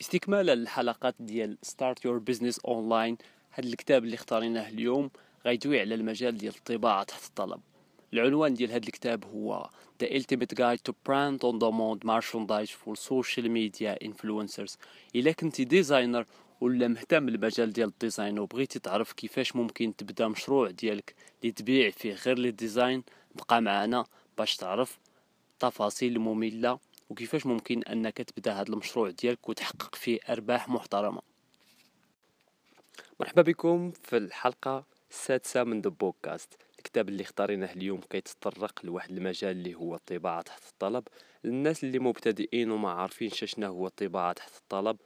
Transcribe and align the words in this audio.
استكمالا 0.00 0.54
للحلقات 0.54 1.14
ديال 1.20 1.58
start 1.62 2.04
your 2.04 2.18
business 2.18 2.58
online 2.58 3.18
هذا 3.50 3.68
الكتاب 3.68 4.04
اللي 4.04 4.14
اختاريناه 4.14 4.68
اليوم 4.68 5.10
غيدوي 5.46 5.80
على 5.80 5.94
المجال 5.94 6.38
ديال 6.38 6.54
الطباعة 6.54 7.02
تحت 7.02 7.26
الطلب. 7.26 7.60
العنوان 8.12 8.54
ديال 8.54 8.70
هذا 8.70 8.76
الكتاب 8.78 9.24
هو 9.24 9.70
The 10.02 10.06
Ultimate 10.06 10.54
Guide 10.54 10.80
to 10.88 10.92
Print 11.08 11.40
on 11.42 11.58
Demand 11.58 12.04
Merchandise 12.04 12.70
for 12.70 12.94
Social 12.96 13.44
Media 13.48 14.08
Influencers. 14.08 14.76
إلا 15.16 15.32
كنتي 15.32 15.64
designer 15.64 16.26
ولا 16.60 16.88
مهتم 16.88 17.26
بالمجال 17.26 17.72
ديال 17.72 17.88
ال 17.88 17.95
design 17.95 18.38
وبغيتي 18.38 18.78
تعرف 18.78 19.12
كيفاش 19.12 19.56
ممكن 19.56 19.96
تبدا 19.96 20.28
مشروع 20.28 20.70
ديالك 20.70 21.14
اللي 21.42 21.52
تبيع 21.52 21.90
فيه 21.90 22.14
غير 22.14 22.38
les 22.38 22.50
designs 22.50 23.02
بقى 23.34 23.62
معنا 23.62 24.04
باش 24.38 24.56
تعرف 24.56 24.98
تفاصيل 25.58 26.18
مملة 26.18 26.78
وكيفاش 27.10 27.46
ممكن 27.46 27.82
أنك 27.82 28.16
تبدأ 28.16 28.52
هذا 28.52 28.68
المشروع 28.68 29.10
ديالك 29.10 29.48
وتحقق 29.48 29.94
فيه 29.94 30.18
أرباح 30.28 30.68
محترمة؟ 30.68 31.22
مرحبا 33.20 33.42
بكم 33.42 33.90
في 33.90 34.16
الحلقة 34.16 34.84
السادسة 35.10 35.64
من 35.64 35.80
the 35.80 35.90
podcast 35.90 36.54
الكتاب 36.78 37.08
اللي 37.08 37.22
اختاريناه 37.22 37.72
اليوم 37.72 38.00
كيتطرق 38.00 38.80
لواحد 38.84 39.10
المجال 39.10 39.50
اللي 39.50 39.74
هو 39.74 39.94
الطباعة 39.94 40.42
تحت 40.42 40.62
الطلب. 40.68 41.08
للناس 41.44 41.84
اللي 41.84 41.98
مبتدئين 41.98 42.70
وما 42.70 42.90
عارفين 42.90 43.30
شنو 43.30 43.66
هو 43.66 43.86
الطباعة 43.86 44.32
تحت 44.32 44.56
الطلب. 44.56 44.96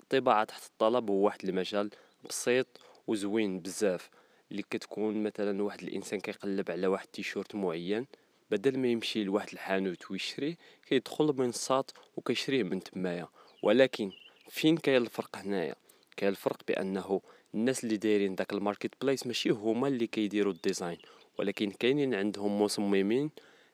الطباعة 0.00 0.44
تحت 0.44 0.66
الطلب 0.66 1.10
هو 1.10 1.14
واحد 1.14 1.44
المجال 1.44 1.90
بسيط 2.28 2.66
وزوين 3.06 3.60
بزاف 3.60 4.10
اللي 4.50 4.62
كتكون 4.62 5.22
مثلا 5.22 5.62
واحد 5.62 5.82
الإنسان 5.82 6.20
كيقلب 6.20 6.70
على 6.70 6.86
واحد 6.86 7.06
تيشورت 7.06 7.54
معين 7.54 8.06
بدل 8.50 8.78
ما 8.78 8.88
يمشي 8.88 9.24
لواحد 9.24 9.48
الحانوت 9.52 10.10
ويشريه 10.10 10.56
كيدخل 10.86 11.24
لمنصات 11.24 11.90
وكيشريه 12.16 12.62
من 12.62 12.82
تمايا. 12.82 13.28
ولكن 13.62 14.12
فين 14.48 14.76
كاين 14.76 15.02
الفرق 15.02 15.36
هنايا؟ 15.36 15.74
كاين 16.16 16.30
الفرق 16.30 16.56
بأنه 16.68 17.20
الناس 17.54 17.84
اللي 17.84 17.96
دايرين 17.96 18.34
داك 18.34 18.52
ال 18.52 18.90
marketplace 19.02 19.26
ماشي 19.26 19.50
هما 19.50 19.88
اللي 19.88 20.06
كيديروا 20.06 20.52
ال 20.52 20.58
design. 20.58 20.98
ولكن 21.38 21.70
كاينين 21.70 22.14
عندهم 22.14 22.62
مصممين 22.62 23.30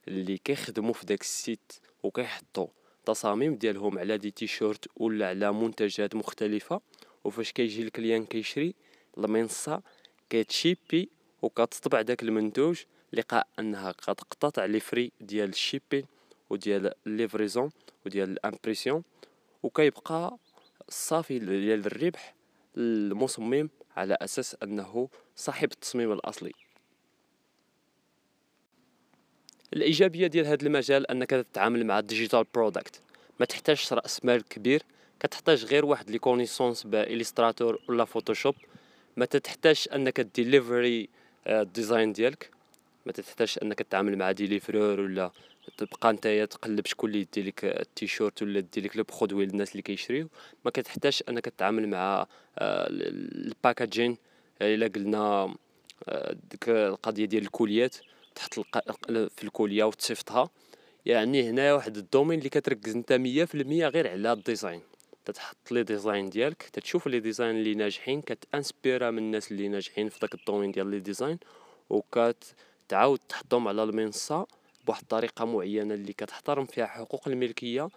اللي 0.09 0.39
كيخدموا 0.39 0.93
في 0.93 1.07
داك 1.07 1.21
ال 1.21 1.31
site 1.31 1.73
وكيحطوا 2.03 2.67
تصاميم 3.05 3.55
ديالهم 3.55 3.99
على 3.99 4.19
des 4.19 4.31
t-shirts 4.31 4.89
ولا 4.97 5.29
على 5.29 5.53
منتجات 5.53 6.15
مختلفة. 6.15 6.81
وفاش 7.25 7.53
كيجي 7.53 7.83
ال 7.83 7.89
client 7.89 8.25
كيشري 8.25 8.75
المنصة 9.19 9.83
كت 10.31 10.50
shippي 10.50 11.09
وكتطبع 11.43 12.03
داك 12.03 12.23
المنتوج 12.23 12.83
لقاء 13.13 13.47
أنها 13.59 13.93
كتقتطع 13.93 14.65
les 14.65 14.81
frais 14.81 15.13
ديال 15.21 15.49
ال 15.49 15.55
shipping 15.55 16.05
وديال 16.51 16.93
livraison 17.07 17.71
وديال 18.07 18.31
ال 18.31 18.37
impression 18.37 19.03
وكيبقى 19.63 20.37
الصافي 20.89 21.39
ديال 21.39 21.87
الربح 21.87 22.35
المصمم 22.77 23.69
على 23.97 24.17
أساس 24.21 24.57
أنه 24.63 25.09
صاحب 25.37 25.73
التصميم 25.73 26.13
الأصلي. 26.13 26.53
الإيجابية 29.73 30.27
ديال 30.27 30.47
هذا 30.47 30.67
المجال 30.67 31.11
أنك 31.11 31.31
تتعامل 31.31 31.87
مع 31.87 31.99
ال 31.99 32.05
digital 32.05 32.45
product 32.55 33.01
ما 33.41 33.47
تحتاجش 33.47 33.93
رأس 33.93 34.25
مال 34.25 34.45
كبير 34.49 34.83
كتحتاج 35.21 35.65
غير 35.65 35.85
واحد 35.85 36.11
les 36.11 36.19
connaissances 36.19 36.83
ب 36.83 36.91
Illustrator 36.91 37.79
ولا 37.89 38.05
Photoshop 38.05 38.55
ما 39.17 39.25
تحتاج 39.25 39.89
أنك 39.95 40.21
délivrer 40.21 41.09
ال 41.47 41.56
design 41.56 42.09
آه، 42.09 42.13
ديالك. 42.13 42.51
ما 43.07 43.13
تحتاجش 43.13 43.59
أنك 43.59 43.79
تتعامل 43.79 44.19
مع 44.19 44.33
livreur 44.33 45.01
ولا 45.01 45.31
تبقى 45.77 46.13
نتايا 46.13 46.45
تقلب 46.45 46.87
شكون 46.87 47.11
اللي 47.11 47.21
يدي 47.21 47.43
لك 47.43 47.65
التيشيرت 47.65 48.43
ولا 48.43 48.59
يدي 48.59 48.81
لك 48.81 48.97
le 48.97 49.05
produit 49.05 49.47
للناس 49.47 49.73
اللي 49.73 49.83
كيشريو. 49.83 50.29
ما 50.65 50.71
كتحتاجش 50.71 51.25
أنك 51.29 51.45
تتعامل 51.45 51.89
مع 51.89 52.27
آه، 52.59 52.87
ال 52.91 53.02
packaging. 53.02 54.17
إلا 54.63 54.87
قلنا 54.87 55.55
آه، 56.09 56.37
ديك 56.51 56.69
القضية 56.69 57.25
ديال 57.25 57.43
ال 57.43 57.51
colisات 57.51 57.97
تحط 58.35 58.55
في 59.09 59.45
ال 59.45 59.52
colis 59.52 59.85
وتصيفطها. 59.85 60.51
يعني 61.07 61.51
هنا 61.51 61.75
واحد 61.75 61.97
ال 61.97 62.02
domaine 62.02 62.39
اللي 62.39 62.51
كتركز 62.51 62.97
أنت 62.97 63.13
مية 63.13 63.45
في 63.45 63.55
المية 63.55 63.89
غير 63.89 64.09
على 64.09 64.33
ال 64.33 64.39
design. 64.39 64.81
تتحط 65.25 65.71
les 65.73 65.83
designs 65.83 66.31
ديالك 66.31 66.63
تتشوف 66.63 67.07
les 67.07 67.21
designs 67.21 67.57
اللي 67.57 67.75
ناجحين 67.75 68.21
كت 68.23 68.39
inspirera 68.39 69.11
من 69.11 69.19
الناس 69.19 69.53
اللي 69.53 69.69
ناجحين 69.69 70.09
في 70.09 70.19
داك 70.21 70.35
ال 70.35 70.39
domaine 70.39 70.71
ديال 70.73 70.91
les 70.91 71.01
designs 71.01 71.39
وكت 71.91 72.55
تعاود 72.89 73.19
تحطهم 73.29 73.69
على 73.69 73.83
المنصة 73.83 74.47
بواحد 74.87 75.03
الطريقة 75.03 75.45
معينة 75.45 75.95
اللي 75.95 76.13
كتحترم 76.13 76.65
فيها 76.65 76.87
حقوق 76.87 77.29
الملكية 77.29 77.89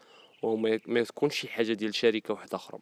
وما 0.43 1.03
تكونش 1.03 1.35
شي 1.35 1.47
حاجة 1.47 1.73
ديال 1.73 1.95
شركة 1.95 2.33
واحدة 2.33 2.55
أخرى. 2.55 2.79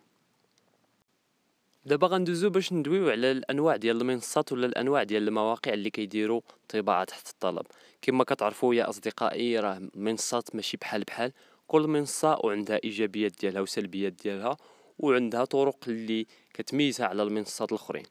دابا 1.86 2.08
غندوزو 2.08 2.50
باش 2.50 2.74
ندويو 2.74 3.10
على 3.10 3.32
الأنواع 3.32 3.76
ديال 3.76 4.02
المنصات 4.02 4.52
ولا 4.52 4.66
الأنواع 4.66 5.04
ديال 5.04 5.28
المواقع 5.28 5.74
اللي 5.74 5.90
كيديروا 5.90 6.42
طباعة 6.70 7.04
تحت 7.04 7.30
الطلب. 7.30 7.66
كما 8.02 8.24
كتعرفوا 8.24 8.76
يا 8.76 8.90
أصدقائي 8.90 9.60
راه 9.60 9.82
منصات 9.96 10.56
ماشي 10.56 10.78
بحال 10.78 11.04
بحال. 11.04 11.32
كل 11.68 11.88
منصة 11.88 12.40
وعندها 12.44 12.80
إيجابيات 12.84 13.32
ديالها 13.42 13.62
وسلبيات 13.62 14.14
ديالها 14.14 14.58
وعندها 15.00 15.46
طرق 15.46 15.78
اللي 15.88 16.26
كتميزها 16.54 17.08
على 17.08 17.24
المنصات 17.24 17.72
الأخرين. 17.72 18.06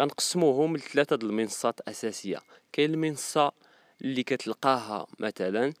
غنقسموهم 0.00 0.76
لثلاثة 0.76 1.16
د 1.16 1.24
المنصات 1.24 1.80
اساسيه 1.80 2.38
كاين 2.72 2.94
المنصة 2.94 3.52
اللي 4.02 4.22
كتلقاها 4.22 5.06
مثلا 5.18 5.72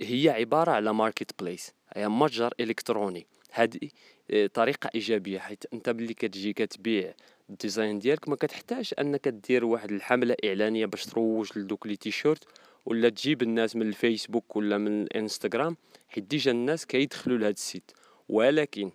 هي 0.00 0.30
عبارة 0.30 0.70
على 0.70 0.94
marketplace 0.94 1.72
هي 1.96 2.08
متجر 2.08 2.54
إلكتروني. 2.60 3.26
هذه 3.52 3.88
آه، 4.30 4.46
طريقة 4.46 4.90
إيجابية 4.94 5.38
حيت 5.38 5.64
أنت 5.72 5.88
ملي 5.88 6.14
كتجي 6.14 6.52
كتبيع 6.52 7.14
ال 7.50 7.57
design 7.57 7.98
ديالك 7.98 8.28
ما 8.28 8.36
كتحتاج 8.36 8.94
أنك 8.98 9.28
دير 9.28 9.64
واحد 9.64 9.92
الحملة 9.92 10.36
إعلانية 10.44 10.86
باش 10.86 11.04
تروج 11.04 11.58
لدوك 11.58 11.86
les 11.86 11.96
t-shirts 11.96 12.44
ولا 12.86 13.08
تجيب 13.08 13.42
الناس 13.42 13.76
من 13.76 13.82
الفيسبوك 13.82 14.56
ولا 14.56 14.78
من 14.78 15.02
الإنستغرام 15.02 15.76
حيت 16.08 16.24
déjà 16.24 16.50
الناس 16.50 16.86
كيدخلوا 16.86 17.38
لهذا 17.38 17.50
ال 17.50 17.57
site. 17.57 17.90
ولكن 18.28 18.90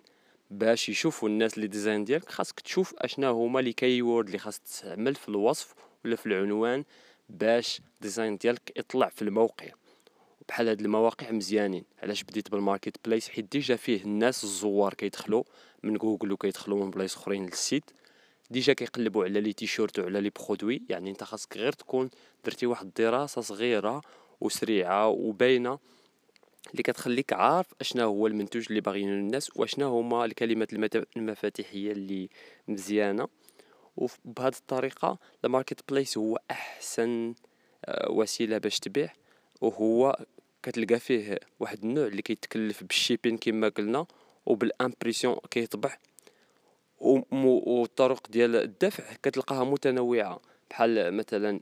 باش 0.58 0.88
يشوفوا 0.88 1.28
الناس 1.28 1.58
les 1.58 1.66
designs 1.66 2.04
ديالك 2.04 2.28
خاصك 2.28 2.60
تشوف 2.60 2.94
اشنا 2.98 3.28
هما 3.28 3.60
les 3.60 3.72
keywords 3.72 4.26
اللي 4.26 4.38
خاص 4.38 4.58
تستعمل 4.58 5.14
في 5.14 5.28
الوصف 5.28 5.74
ولا 6.04 6.16
في 6.16 6.26
العنوان 6.26 6.84
باش 7.28 7.80
design 8.00 8.36
ديالك 8.36 8.72
يطلع 8.76 9.08
في 9.08 9.22
الموقع. 9.22 9.66
بحال 10.48 10.68
هاد 10.68 10.80
المواقع 10.80 11.30
مزيانين. 11.30 11.84
علاش 12.02 12.22
بديت 12.22 12.50
بال 12.50 12.96
marketplace 13.04 13.28
حيت 13.28 13.52
déjà 13.52 13.76
فيه 13.76 14.02
الناس 14.02 14.44
الزوار 14.44 14.94
كيدخلوا 14.94 15.44
من 15.82 15.94
جوجل 15.94 16.32
وكيدخلوا 16.32 16.84
من 16.84 16.90
بلايص 16.90 17.16
أخرين 17.16 17.46
لل 17.46 17.59
site. 17.59 17.90
déjà 18.50 18.72
كيقلبوا 18.72 19.24
على 19.24 19.40
les 19.40 19.52
t-shirts 19.52 19.98
وعلى 19.98 20.20
les 20.20 20.30
produits. 20.30 20.82
يعني 20.88 21.10
انت 21.10 21.24
خاصك 21.24 21.56
غير 21.56 21.72
تكون 21.72 22.10
درتي 22.44 22.66
واحد 22.66 22.86
الدراسه 22.86 23.40
صغيرة 23.40 24.00
وسريعة 24.40 25.08
وباينة 25.08 25.78
اللي 26.70 26.82
كتخليك 26.82 27.32
عارف 27.32 27.66
اشنا 27.80 28.02
هو 28.02 28.26
المنتوج 28.26 28.66
اللي 28.68 28.80
باغيينه 28.80 29.12
الناس 29.12 29.56
واشنا 29.56 29.84
هما 29.84 30.24
الكلمات 30.24 30.72
المفاتيحية 31.16 31.92
اللي 31.92 32.28
مزيانة. 32.68 33.28
وبهذه 33.96 34.54
الطريقة 34.56 35.18
ال 35.44 35.92
marketplace 35.92 36.18
هو 36.18 36.38
أحسن 36.50 37.34
آه، 37.84 38.10
وسيلة 38.10 38.58
باش 38.58 38.78
تبيع. 38.78 39.12
وهو 39.60 40.18
كتلقى 40.62 41.00
فيه 41.00 41.38
واحد 41.60 41.84
النوع 41.84 42.06
اللي 42.06 42.22
كيتكلف 42.22 42.84
بال 42.84 42.95
shipping 42.95 43.38
كما 43.38 43.68
قلنا 43.68 44.06
وب 44.46 44.59
l'impression 44.59 45.36
كيطبع. 45.50 45.96
والطرق 47.00 48.30
ديال 48.30 48.56
الدفع 48.56 49.04
كتلقاها 49.22 49.64
متنوعة. 49.64 50.40
بحال 50.74 51.14
مثلا 51.14 51.60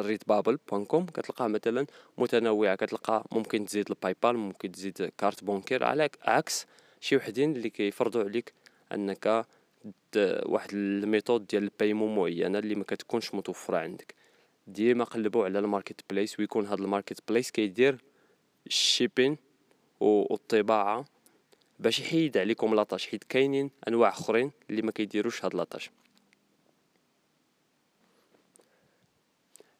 Redbubble 0.00 0.58
point 0.68 0.84
com 0.84 1.06
كتلقاها 1.06 1.48
مثلا 1.48 1.86
متنوعه 2.18 2.74
كتلقى 2.74 3.24
ممكن 3.32 3.66
تزيد 3.66 3.90
ال 3.90 4.14
PayPal 4.22 4.36
ممكن 4.36 4.72
تزيد 4.72 5.12
carte 5.18 5.44
bancaire 5.44 5.84
على 5.84 6.10
عكس 6.22 6.66
شي 7.00 7.16
وحدين 7.16 7.56
اللي 7.56 7.70
كيفرضوا 7.70 8.24
عليك 8.24 8.52
أنك 8.92 9.46
واحد 10.46 10.68
ال 10.72 10.81
méthode 10.81 11.46
ديال 11.46 11.62
ال 11.62 11.68
paiement 11.68 12.16
معينة 12.16 12.58
اللي 12.58 12.74
ما 12.74 12.84
كتكونش 12.84 13.34
متوفرة 13.34 13.76
عندك. 13.76 14.14
ديما 14.66 15.04
قلبوا 15.04 15.44
على 15.44 15.58
ال 15.58 16.00
marketplace 16.10 16.40
ويكون 16.40 16.66
هذا 16.66 16.82
ال 16.82 17.18
marketplace 17.28 17.50
كيدير 17.50 18.04
ال 18.66 18.74
shipping 18.74 19.36
والطباعة 20.00 21.04
باش 21.78 22.00
يحيد 22.00 22.36
عليكم 22.36 22.74
la 22.74 22.83
tâche 22.83 23.06
حيت 23.06 23.24
كاينين 23.24 23.70
أنواع 23.88 24.08
أخرين 24.08 24.50
اللي 24.70 24.82
ما 24.82 24.92
كيديروش 24.92 25.44
هاد 25.44 25.54
la 25.54 25.63
tâche. 25.63 25.90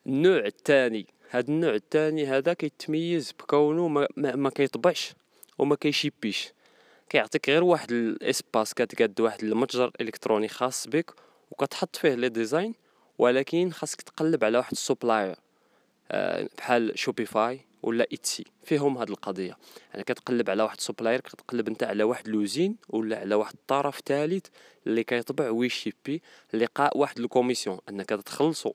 النوع 0.08 0.46
الثاني 0.46 1.06
هاد 1.30 1.48
النوع 1.48 1.74
الثاني 1.74 2.26
هذا 2.26 2.52
كيتميز 2.52 3.32
بكونه 3.32 3.88
ما, 3.88 4.08
ما, 4.16 4.50
كيطبعش 4.50 5.12
وما 5.58 5.76
كيشيبيش. 5.76 6.52
كيعطيك 7.08 7.48
غير 7.48 7.64
واحد 7.64 7.92
ال 7.92 8.04
espace 8.04 8.74
كتقاد 8.74 9.20
واحد 9.20 9.44
المتجر 9.44 9.90
إلكتروني 10.00 10.48
خاص 10.48 10.88
بك 10.88 11.14
وكتحط 11.50 11.96
فيه 11.96 12.14
les 12.14 12.28
designs 12.28 12.74
ولكن 13.18 13.70
خاصك 13.72 14.02
تقلب 14.02 14.44
على 14.44 14.58
واحد 14.58 14.72
ال 14.72 14.80
supplier 14.80 15.36
أه 16.10 16.48
بحال 16.58 16.98
Shopify 16.98 17.60
ولا 17.82 18.06
Etsy 18.12 18.44
فيهم 18.64 18.98
هاد 18.98 19.10
القضية. 19.10 19.56
يعني 19.90 20.04
كتقلب 20.04 20.50
على 20.50 20.62
واحد 20.62 20.80
supplier 20.80 21.20
كتقلب 21.20 21.68
انت 21.68 21.82
على 21.82 22.02
واحد 22.02 22.28
l'usine 22.28 22.76
ولا 22.88 23.18
على 23.18 23.34
واحد 23.34 23.54
الطرف 23.54 24.00
ثالث 24.06 24.46
اللي 24.86 25.04
كيطبع 25.04 25.50
ويشيبي 25.50 26.22
لقاء 26.54 26.98
واحد 26.98 27.18
ال 27.18 27.24
commission 27.24 27.78
انك 27.88 28.08
تخلصوا 28.08 28.72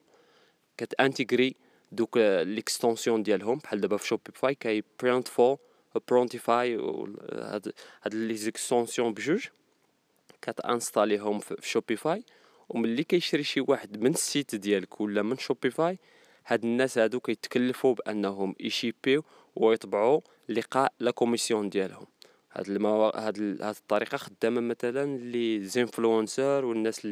كتانتيغري 0.76 1.54
دوك 1.92 2.18
les 2.42 2.60
extensions 2.60 3.22
ديالهم 3.22 3.58
بحال 3.58 3.80
دابا 3.80 3.96
في 3.96 4.06
Shopify 4.06 4.54
كاين 4.54 4.84
Printful 5.02 5.28
و 5.28 5.56
Printify 6.08 6.76
هاد 7.32 7.72
هاد 8.02 8.14
les 8.14 8.34
extensions 8.34 9.14
بجوج. 9.14 9.46
كتانستاليهم 10.42 11.38
في 11.38 11.68
Shopify 11.68 12.24
وملي 12.68 13.04
كيشري 13.04 13.42
شي 13.42 13.60
واحد 13.60 14.00
من 14.00 14.10
ال 14.10 14.19
site 14.19 14.54
ديالك 14.54 15.00
ولا 15.00 15.22
من 15.22 15.38
Shopify 15.38 15.98
هاد 16.46 16.64
الناس 16.64 16.98
هادو 16.98 17.20
كيتكلفوا 17.20 17.94
بأنهم 17.94 18.54
يشيبيو 18.60 19.24
ويطبعوا 19.56 20.20
لقاء 20.48 20.92
la 21.00 21.10
commission 21.10 21.68
ديالهم. 21.68 22.06
هاد 22.52 22.68
المو... 22.68 23.08
هاد 23.08 23.38
ال... 23.38 23.62
هاد 23.62 23.74
الطريقة 23.74 24.16
خدامة 24.16 24.60
مثلا 24.60 25.18
les 25.18 25.64
influenceurs 25.64 26.64
والناس 26.64 27.06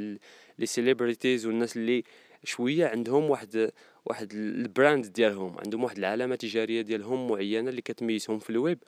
les 0.59 0.67
celebrities 0.67 1.47
والناس 1.47 1.77
اللي 1.77 2.05
شوية 2.45 2.87
عندهم 2.87 3.31
واحد 3.31 3.73
واحد 4.05 4.33
ال 4.33 4.45
brand 4.45 5.07
ديالهم 5.07 5.59
عندهم 5.59 5.85
واحد 5.85 5.99
العلامة 5.99 6.35
تجارية 6.35 6.83
ديالهم 6.83 7.29
معينة 7.29 7.71
اللي 7.71 7.83
كتميزهم 7.83 8.39
في 8.39 8.51
الويب 8.51 8.79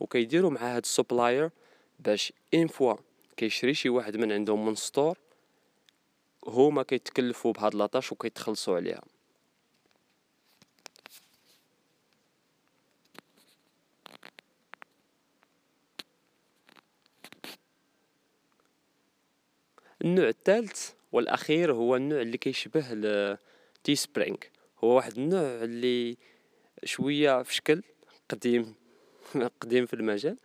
وكيديروا 0.00 0.50
مع 0.50 0.76
هاد 0.76 0.82
ال 0.82 0.90
supplier 0.90 1.50
باش 2.00 2.32
une 2.54 2.66
fois 2.66 2.94
كيشري 3.36 3.74
شي 3.74 3.88
واحد 3.88 4.16
من 4.16 4.32
عندهم 4.32 4.66
من 4.66 4.74
store 4.74 5.18
هما 6.46 6.82
كيتكلفوا 6.82 7.52
بهاد 7.52 7.74
la 7.74 7.85
tâche 7.85 8.12
وكيتخلصوا 8.12 8.76
عليها. 8.76 9.02
النوع 20.04 20.28
الثالث 20.28 20.90
والأخير 21.14 21.72
هو 21.72 21.96
النوع 21.96 22.20
اللي 22.20 22.38
كيشبه 22.38 22.84
Teespring 23.84 24.36
هو 24.84 24.88
واحد 24.96 25.18
النوع 25.18 25.40
اللي 25.40 26.16
شوية 26.84 27.42
في 27.42 27.54
شكل 27.54 27.82
قديم 28.28 28.74
قديم 29.60 29.86
في 29.86 29.94
المجال 29.94 30.36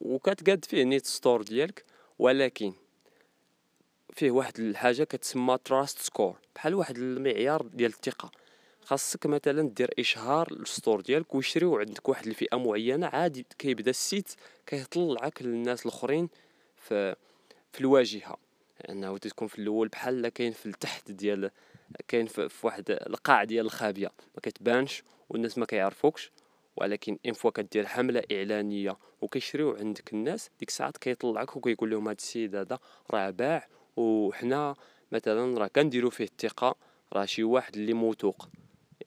وكتقاد 0.00 0.64
فيه 0.64 0.82
نيت 0.82 1.06
store 1.06 1.42
ديالك 1.42 1.84
ولكن 2.18 2.72
فيه 4.12 4.30
واحد 4.30 4.60
الحاجة 4.60 5.04
كتسمى 5.04 5.58
trust 5.64 5.98
score 5.98 6.38
بحال 6.54 6.74
واحد 6.74 6.98
المعيار 6.98 7.62
ديال 7.62 7.90
الثقة. 7.90 8.30
خاصك 8.84 9.26
مثلا 9.26 9.68
دير 9.68 9.90
إشهار 9.98 10.52
لل 10.52 10.66
store 10.66 11.00
ديالك 11.00 11.34
ويشريو 11.34 11.78
عندك 11.78 12.08
واحد 12.08 12.26
الفئة 12.26 12.56
معينة 12.56 13.06
عادي 13.06 13.46
كيبدا 13.58 13.90
ال 13.90 13.98
site 13.98 14.30
كيطلعك 14.66 15.42
للناس 15.42 15.86
الآخرين 15.86 16.28
في 16.76 17.16
في 17.72 17.80
الواجهة. 17.80 18.51
انه 18.88 19.18
تكون 19.18 19.48
في 19.48 19.58
الأول 19.58 19.88
بحال 19.88 20.28
كاين 20.28 20.52
في 20.52 20.66
التحت 20.66 21.10
ديال 21.10 21.50
كاين 22.08 22.26
في 22.26 22.50
واحد 22.62 22.90
القاع 22.90 23.44
ديال 23.44 23.66
الخابية. 23.66 24.10
ما 24.34 24.40
كتبانش 24.42 25.02
والناس 25.28 25.58
ما 25.58 25.66
كيعرفوكش. 25.66 26.32
ولكن 26.76 27.18
une 27.26 27.32
fois 27.32 27.50
كدير 27.50 27.86
حملة 27.86 28.22
إعلانية 28.32 28.96
وكيشريو 29.20 29.76
عندك 29.76 30.12
الناس 30.12 30.50
ديك 30.58 30.68
الساعات 30.68 30.96
كيطلعك 30.96 31.56
وكيقول 31.56 31.90
لهم 31.90 32.08
هذا 32.08 32.16
السيد 32.16 32.56
هذا 32.56 32.78
راه 33.10 33.30
باع. 33.30 33.66
وحنا 33.96 34.74
مثلا 35.12 35.58
راه 35.58 35.66
كنديرو 35.66 36.10
فيه 36.10 36.24
الثقة 36.24 36.76
راه 37.12 37.24
شي 37.24 37.44
واحد 37.44 37.76
اللي 37.76 37.92
موثوق. 37.92 38.48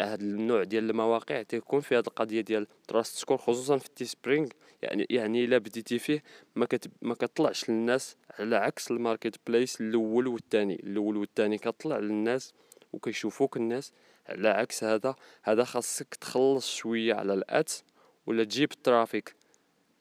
هذا 0.02 0.22
النوع 0.22 0.64
ديال 0.64 0.90
المواقع 0.90 1.42
تيكون 1.42 1.80
فيه 1.82 1.98
هذه 1.98 2.04
القضية 2.08 2.42
ديال 2.42 2.68
trust 2.88 3.18
score 3.18 3.38
خصوصا 3.38 3.78
في 3.78 3.86
ال 3.86 4.06
Teespring. 4.06 4.48
يعني 4.82 5.08
يعني 5.10 5.46
إلا 5.46 5.58
بديتي 5.58 6.00
فيه 6.00 6.24
ما 6.56 6.68
ما 7.02 7.14
كطلعش 7.14 7.70
للناس 7.70 8.18
على 8.40 8.56
عكس 8.56 8.92
ال 8.92 9.36
marketplace 9.48 9.82
الأول 9.82 10.28
والثاني 10.28 10.76
الأول 10.76 11.18
والثاني 11.18 11.58
كطلع 11.58 11.98
للناس 11.98 12.54
وكيشوفوك 12.94 13.58
الناس 13.58 13.92
على 14.28 14.50
عكس 14.50 14.84
هذا. 14.84 15.16
هذا 15.44 15.64
خاصك 15.64 16.16
تخلص 16.16 16.76
شوية 16.76 17.14
على 17.14 17.34
ال 17.34 17.44
ads 17.44 17.74
ولا 18.26 18.44
تجيب 18.44 18.72
ال 18.72 18.80
traffic 18.80 19.36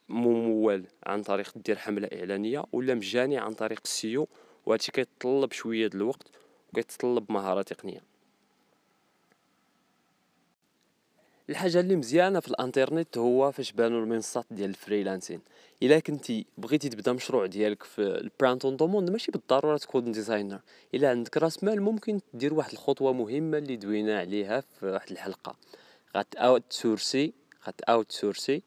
ممول 0.09 0.87
عن 1.07 1.23
طريق 1.23 1.59
دير 1.59 1.77
حملة 1.77 2.09
إعلانية 2.13 2.65
ولا 2.73 2.95
مجاني 2.95 3.39
عن 3.39 3.53
طريق 3.53 3.81
ال 3.85 3.96
SEO 3.96 4.29
وهادشي 4.67 4.93
كيتطلب 4.93 5.53
شوية 5.53 5.87
د 5.87 5.95
الوقت 5.95 6.29
وكيتطلب 6.73 7.33
مهارة 7.33 7.63
تقنية. 7.63 8.14
الحاجة 11.51 11.81
اللي 11.81 11.97
مزيانة 11.97 12.41
في 12.41 12.49
الانترنت 12.49 13.19
هو 13.19 13.53
فاش 13.53 13.73
بانوا 13.73 14.01
المنصات 14.01 14.47
ديال 14.51 14.71
ال 14.71 14.76
freelancing. 14.76 15.41
إلا 15.83 15.99
كنتي 15.99 16.47
بغيتي 16.59 16.89
تبدا 16.89 17.13
مشروع 17.13 17.47
ديالك 17.47 17.83
في 17.83 18.03
ال 18.03 18.13
print 18.13 18.67
on 18.67 18.77
demand 18.77 19.11
ماشي 19.11 19.33
بالضرورة 19.33 19.77
تكون 19.77 20.13
designer. 20.13 20.61
إلا 20.95 21.11
عندك 21.11 21.37
راس 21.37 21.65
مال 21.65 21.83
ممكن 21.83 22.21
دير 22.35 22.55
واحد 22.55 22.73
الخطوة 22.73 23.13
مهمة 23.13 23.59
اللي 23.59 23.77
دوينا 23.77 24.19
عليها 24.19 24.61
في 24.61 24.87
واحد 24.87 25.11
الحلقة. 25.11 25.57
غات 26.17 26.35
اوت 26.37 26.63
سورسي 26.71 27.33
غات 27.67 27.81
اوت 27.81 28.13
سورسي 28.13 28.63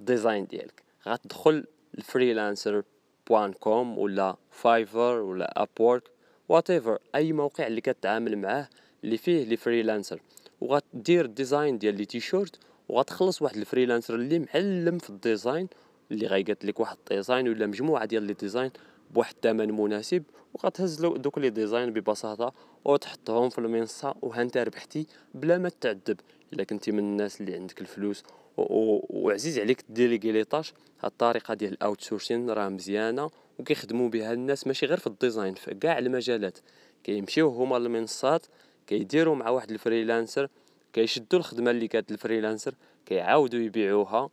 design 0.00 0.46
ديالك. 0.46 0.82
غتدخل 1.08 1.64
ال 1.98 2.06
Freelancer 2.06 2.82
point 3.26 3.52
com 3.52 3.98
ولا 3.98 4.36
Fiverr 4.50 5.20
ولا 5.20 5.62
Upwork 5.62 6.02
ولا 6.48 6.70
أي 7.14 7.32
موقع 7.32 7.66
اللي 7.66 7.80
كتعامل 7.80 8.38
معاه 8.38 8.68
اللي 9.04 9.16
فيه 9.16 9.44
les 9.44 9.56
freelancers. 9.56 10.20
وغتدير 10.60 11.26
design 11.26 11.78
ديال 11.78 11.94
les 11.94 12.04
t-shirts 12.04 12.58
وغتخلص 12.88 13.42
واحد 13.42 13.56
ال 13.56 13.61
freelancer 13.61 14.14
اللي 14.14 14.38
معلم 14.38 14.98
في 14.98 15.10
ال 15.10 15.18
design 15.18 15.68
اللي 16.10 16.26
غيقاد 16.26 16.56
لك 16.64 16.80
واحد 16.80 16.96
ال 16.98 17.05
design 17.05 17.48
ولا 17.48 17.66
مجموعة 17.66 18.04
ديال 18.04 18.22
les 18.22 18.32
designs 18.32 18.70
بواحد 19.10 19.34
الثمن 19.34 19.72
مناسب 19.72 20.22
وغتهز 20.54 21.00
له 21.00 21.16
دوك 21.16 21.38
les 21.38 21.50
designs 21.50 21.92
ببساطة 21.92 22.52
وتحطهم 22.84 23.48
في 23.48 23.58
المنصة 23.58 24.14
وهانت 24.22 24.56
ربحتي 24.56 25.06
بلا 25.34 25.58
ما 25.58 25.68
تعذب. 25.68 26.20
إلا 26.52 26.64
كنتي 26.64 26.92
من 26.92 26.98
الناس 26.98 27.40
اللي 27.40 27.54
عندك 27.54 27.80
الفلوس 27.80 28.22
وعزيز 28.56 29.58
عليك 29.58 29.84
déléguer 29.88 30.32
les 30.32 30.44
tâches. 30.44 30.74
هاد 31.00 31.10
الطريقة 31.10 31.54
ديال 31.54 31.72
ال 31.72 32.00
outsourcing 32.00 32.50
راه 32.50 32.68
مزيانة 32.68 33.30
وكيخدموا 33.58 34.08
بها 34.08 34.32
الناس 34.32 34.66
ماشي 34.66 34.86
غير 34.86 34.98
في 34.98 35.06
ال 35.06 35.13
design 35.13 35.54
في 35.54 35.74
كاع 35.74 35.98
المجالات. 35.98 36.58
كيمشيو 37.04 37.48
هما 37.48 37.76
للمنصات 37.76 38.46
كيديروا 38.90 39.34
مع 39.34 39.48
واحد 39.48 39.70
ال 39.70 39.77
freelancer 39.77 40.48
كيشدوا 40.92 41.38
الخدمة 41.38 41.70
اللي 41.70 41.88
كانت 41.88 42.10
ال 42.10 42.16
freelancer 42.16 42.74
كيعاودوا 43.06 43.60
يبيعوها. 43.60 44.30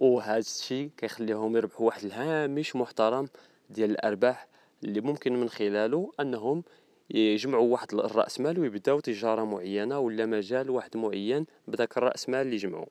وهذا 0.00 0.38
الشيء 0.38 0.90
كيخليهم 0.96 1.56
يربحوا 1.56 1.86
واحد 1.86 2.04
الهامش 2.04 2.76
محترم 2.76 3.28
ديال 3.70 3.90
الأرباح 3.90 4.48
اللي 4.84 5.00
ممكن 5.00 5.40
من 5.40 5.48
خلاله 5.48 6.12
أنهم 6.20 6.64
يجمعوا 7.10 7.72
واحد 7.72 7.94
الرأس 7.94 8.40
مال 8.40 8.58
ويبداو 8.58 9.00
تجارة 9.00 9.44
معينة 9.44 9.98
ولا 9.98 10.26
مجال 10.26 10.70
واحد 10.70 10.96
معين 10.96 11.46
بداك 11.68 11.98
الرأس 11.98 12.28
مال 12.28 12.40
اللي 12.40 12.56
جمعوا 12.56 12.86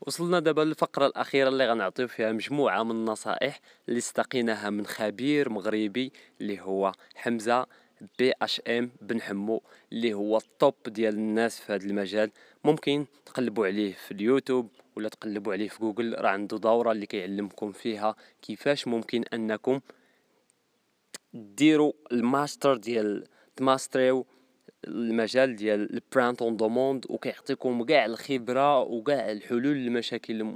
وصلنا 0.00 0.38
دابا 0.40 0.60
للفقرة 0.60 1.06
الأخيرة 1.06 1.48
اللي 1.48 1.70
غنعطيو 1.70 2.08
فيها 2.08 2.32
مجموعة 2.32 2.82
من 2.82 2.90
النصائح 2.90 3.60
اللي 3.88 3.98
استقيناها 3.98 4.70
من 4.70 4.86
خبير 4.86 5.48
مغربي 5.48 6.12
اللي 6.40 6.60
هو 6.60 6.92
حمزة 7.14 7.66
BHM 8.18 8.90
بن 9.00 9.20
حمو 9.20 9.62
اللي 9.92 10.14
هو 10.14 10.36
ال 10.36 10.45
top 10.45 10.74
ديال 10.86 11.14
الناس 11.14 11.60
في 11.60 11.72
هذا 11.72 11.84
المجال. 11.86 12.30
ممكن 12.64 13.06
تقلبوا 13.26 13.66
عليه 13.66 13.92
في 13.92 14.10
اليوتيوب 14.12 14.68
ولا 14.96 15.08
تقلبوا 15.08 15.52
عليه 15.52 15.68
في 15.68 15.78
جوجل 15.78 16.14
راه 16.18 16.28
عنده 16.28 16.58
دورة 16.58 16.92
اللي 16.92 17.06
كيعلمكم 17.06 17.72
فيها 17.72 18.16
كيفاش 18.42 18.86
ممكن 18.86 19.24
أنكم 19.34 19.80
ديروا 21.34 21.92
الماستر 22.12 22.76
ديال 22.76 23.24
تماستريو 23.56 24.26
المجال 24.86 25.56
ديال 25.56 25.94
ال 25.94 26.02
print 26.02 26.42
on 26.42 26.56
demand 26.56 27.06
وكيعطيكم 27.08 27.84
كاع 27.84 28.04
الخبرة 28.04 28.80
وكاع 28.80 29.32
الحلول 29.32 29.76
للمشاكل 29.76 30.54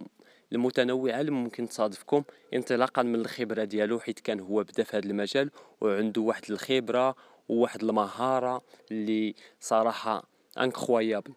المتنوعة 0.53 1.21
اللي 1.21 1.31
ممكن 1.31 1.69
تصادفكم 1.69 2.23
انطلاقا 2.55 3.03
من 3.03 3.15
الخبرة 3.15 3.65
ديالو 3.65 4.01
حيت 4.01 4.21
كان 4.21 4.41
هو 4.41 4.63
بدأ 4.63 4.83
في 4.83 4.97
هذا 4.97 5.07
المجال 5.07 5.51
وعنده 5.81 6.21
واحد 6.21 6.43
الخبرة 6.51 7.17
وواحد 7.49 7.83
المهارة 7.85 8.63
اللي 8.91 9.35
صراحة 9.61 10.25
incroyable 10.59 11.33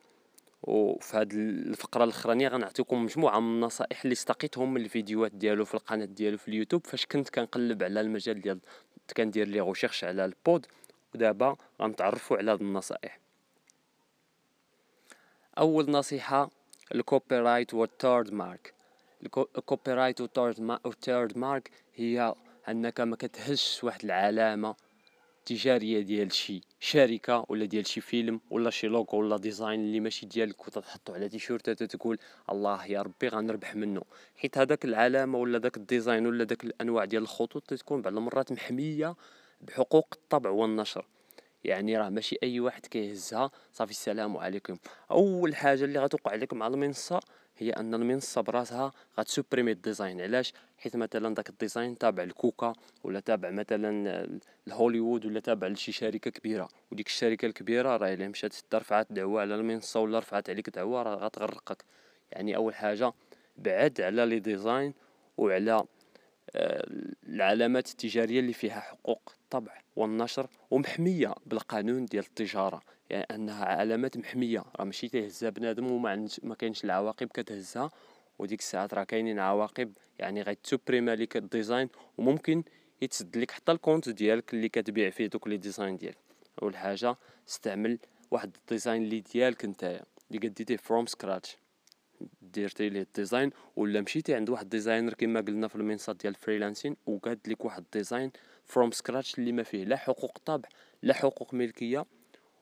وفي 0.64 1.18
هذه 1.18 1.34
الفقرة 1.34 2.04
الأخرانية 2.04 2.48
غنعطيكم 2.48 3.04
مجموعة 3.04 3.40
من 3.40 3.56
النصائح 3.56 4.02
اللي 4.02 4.14
استقيتهم 4.14 4.74
من 4.74 4.82
الفيديوهات 4.82 5.32
ديالو 5.32 5.66
في 5.66 5.74
القناة 5.74 6.06
ديالو 6.06 6.38
في 6.38 6.48
اليوتيوب 6.48 6.88
فاش 6.88 7.06
كنت 7.06 7.30
كنقلب 7.30 7.84
على 7.84 8.02
المجال 8.02 8.42
ديال 8.42 8.60
كندير 9.18 9.48
les 9.48 9.62
recherches 9.62 10.04
على 10.04 10.26
ال 10.26 10.34
POD. 10.34 10.66
ودابا 11.16 11.56
غنتعرفوا 11.82 12.38
على 12.38 12.52
هاد 12.52 12.62
النصائح. 12.62 13.20
أول 15.58 15.92
نصيحة 15.92 16.50
ال 16.96 17.36
copyright 17.36 17.74
وال 17.74 18.34
trademark 18.34 18.74
ال 19.26 19.94
copyright 19.94 20.22
وال 20.22 21.38
trademark 21.38 21.72
هي 21.96 22.36
أنك 22.70 23.02
ما 23.02 23.16
كتهزش 23.16 23.84
واحد 23.84 24.04
العلامة 24.04 24.76
تجاريه 25.46 26.02
ديال 26.02 26.32
شي 26.34 26.62
شركة 26.80 27.46
ولا 27.50 27.66
ديال 27.66 27.88
شي 27.88 28.02
فيلم 28.02 28.42
ولا 28.50 28.70
شي 28.70 28.88
لوغو 28.88 29.20
ولا 29.20 29.38
design 29.38 29.80
اللي 29.80 30.00
ماشي 30.00 30.26
ديالك 30.26 30.68
وتحطو 30.68 31.14
على 31.14 31.30
تيشيرت 31.30 31.70
تقول 31.70 32.18
الله 32.50 32.86
يا 32.86 33.02
ربي 33.02 33.28
غنربح 33.28 33.76
منه. 33.76 34.02
حيت 34.36 34.58
هذاك 34.58 34.86
العلامة 34.86 35.38
ولا 35.38 35.58
داك 35.58 35.78
ال 35.78 35.85
design 35.85 36.28
ولا 36.28 36.44
داك 36.44 36.64
الأنواع 36.64 37.06
ديال 37.06 37.24
الخطوط 37.24 37.74
تكون 37.74 38.02
بعض 38.02 38.18
المرات 38.18 38.52
محمية 38.52 39.16
بحقوق 39.62 40.08
الطبع 40.14 40.50
والنشر. 40.50 41.06
يعني 41.64 41.98
راه 41.98 42.10
ماشي 42.10 42.38
أي 42.44 42.60
واحد 42.60 42.86
كيهزها. 42.86 43.52
صافي 43.74 43.92
السلام 43.92 44.38
عليكم. 44.38 44.78
أول 45.12 45.56
حاجة 45.56 45.84
اللي 45.86 46.00
غتوقع 46.00 46.32
عليكم 46.32 46.58
مع 46.58 46.68
المنصة 46.68 47.20
هي 47.62 47.70
أن 47.70 47.94
المنصه 47.94 48.42
براسها 48.42 48.92
غت 49.20 49.29
supprimer 49.29 49.72
ال 49.72 49.78
design. 49.78 50.22
علاش؟ 50.22 50.54
حيت 50.78 50.96
مثلا 50.96 51.36
داك 51.36 51.50
ال 51.50 51.57
design 51.57 51.98
تابع 51.98 52.24
الكوكا 52.24 52.74
ولا 53.04 53.20
تابع 53.20 53.50
مثلا 53.50 54.28
الهوليوود 54.68 55.26
ولا 55.26 55.40
تابع 55.40 55.68
لشي 55.68 55.92
شركة 55.92 56.32
كبيرة. 56.32 56.70
وديك 56.92 57.08
الشركة 57.08 57.46
الكبيرة 57.46 57.98
راه 57.98 58.14
الا 58.14 58.28
مشات 58.28 58.56
رفعت 58.74 59.08
دعوة 59.12 59.42
على 59.42 59.56
المنصة 59.56 60.00
ولا 60.00 60.20
رفعت 60.20 60.50
عليك 60.50 60.70
دعوة 60.70 61.04
راه 61.04 61.16
غتغرقك. 61.16 61.84
يعني 62.32 62.56
أول 62.56 62.76
حاجة 62.76 63.14
بعد 63.58 64.02
على 64.02 64.26
les 64.26 64.40
designs 64.40 64.94
وعلى 65.38 65.84
آه، 66.56 66.88
العلامات 67.28 67.90
التجارية 67.90 68.40
اللي 68.40 68.54
فيها 68.54 68.80
حقوق 68.80 69.34
الطبع 69.44 69.82
والنشر 69.96 70.48
ومحمية 70.72 71.36
بالقانون 71.46 72.06
ديال 72.06 72.26
التجارة. 72.26 72.82
يعني 73.12 73.26
انها 73.36 73.66
علامات 73.66 74.18
محمية 74.18 74.64
راه 74.76 74.86
ماشي 74.86 75.08
تهزها 75.10 75.50
بنادم 75.50 75.92
وما 75.92 76.28
ما 76.44 76.56
كاينش 76.56 76.84
العواقب 76.84 77.28
كتهزها. 77.28 77.92
وديك 78.40 78.60
الساعات 78.60 78.94
راه 78.94 79.04
كاينين 79.04 79.40
عواقب 79.40 79.94
يعني 80.20 80.42
غيت 80.42 80.62
supprima 80.62 81.16
ليك 81.16 81.38
الديزاين 81.38 81.90
وممكن 82.18 82.64
يتسد 83.02 83.38
لك 83.38 83.52
حتى 83.52 83.72
ال 83.72 83.77
compte 83.77 84.10
ديالك 84.10 84.54
اللي 84.54 84.70
كتبيع 84.70 85.10
فيه 85.10 85.28
دوك 85.28 85.48
les 85.48 85.58
designs 85.58 85.98
ديالك. 85.98 86.18
أول 86.62 86.78
حاجة 86.78 87.16
استعمل 87.50 88.00
واحد 88.32 88.56
ال 88.62 88.68
design 88.68 89.04
اللي 89.04 89.20
ديالك 89.20 89.66
نتايا 89.66 90.02
اللي 90.32 90.48
قديتيه 90.48 90.78
from 90.78 91.06
scratch 91.06 91.58
درتي 92.42 92.90
ليه 92.90 93.02
ال 93.02 93.09
design 93.09 93.50
ولا 93.76 94.02
مشيتي 94.02 94.36
عند 94.36 94.50
واحد 94.50 94.70
designer 94.70 95.14
كما 95.14 95.42
قلنا 95.42 95.68
في 95.68 95.76
المنصات 95.76 96.16
ديال 96.16 96.34
ال 96.34 96.39
freelancing 96.39 96.96
وقاد 97.06 97.40
لك 97.48 97.66
واحد 97.66 97.84
ال 97.84 97.91
design 97.91 98.32
from 98.66 98.92
scratch 98.92 99.40
اللي 99.40 99.52
ما 99.52 99.64
فيه 99.64 99.84
لا 99.84 99.96
حقوق 99.96 100.38
طبع 100.46 100.70
لا 101.02 101.14
حقوق 101.14 101.54
ملكية. 101.54 102.06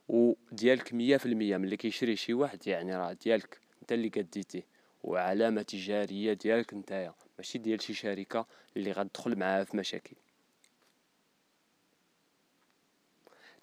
وديالك 0.10 0.94
مية 0.94 1.18
في 1.18 1.26
المية 1.26 1.58
ملي 1.58 1.78
كيشري 1.78 2.16
شي 2.16 2.34
واحد 2.34 2.68
يعني 2.68 2.96
راه 2.98 3.14
ديالك 3.14 3.60
انت 3.82 3.92
اللي 3.92 4.10
قديتيه 4.10 4.66
وعلامة 5.04 5.62
تجارية 5.62 6.34
ديالك 6.34 6.74
نتايا 6.74 7.14
ماشي 7.38 7.58
ديال 7.58 7.82
شي 7.82 7.94
شركة 7.94 8.46
اللي 8.78 8.92
غتدخل 8.92 9.36
معاها 9.36 9.64
في 9.64 9.78
مشاكل. 9.78 10.16